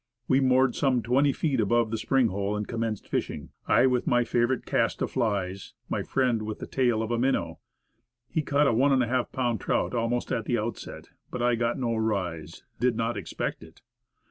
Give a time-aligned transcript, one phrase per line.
[0.27, 3.51] We moored some twenty feet above the spring hole, and commenced fishing.
[3.67, 7.33] I with my favorite cast of flies, my friend with the tail of a min
[7.33, 7.59] now.
[8.27, 12.63] He caught a 1}^ pound trout almost at the outset, but I got no rise;
[12.79, 13.83] did not expect it.